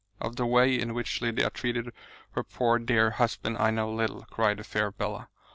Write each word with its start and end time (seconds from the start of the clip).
"Of 0.19 0.35
the 0.35 0.47
way 0.47 0.79
in 0.79 0.95
which 0.95 1.21
Lydia 1.21 1.51
treated 1.51 1.93
her 2.31 2.41
poor 2.43 2.79
dear 2.79 3.11
husband 3.11 3.59
I 3.59 3.69
know 3.69 3.93
little," 3.93 4.25
cried 4.31 4.57
the 4.57 4.63
fair 4.63 4.89
Bella. 4.89 5.29